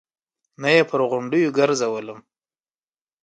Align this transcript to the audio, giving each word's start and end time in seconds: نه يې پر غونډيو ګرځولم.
نه 0.61 0.69
يې 0.75 0.83
پر 0.89 1.01
غونډيو 1.11 1.55
ګرځولم. 1.57 2.19